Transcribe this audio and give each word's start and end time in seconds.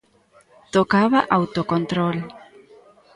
Tocaba 0.73 1.19
autocontrol. 1.37 2.17